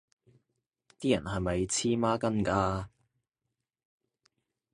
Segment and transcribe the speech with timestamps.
[0.99, 2.87] 啲人係咪黐孖筋㗎